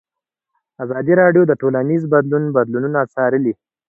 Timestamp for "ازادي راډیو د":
0.83-1.51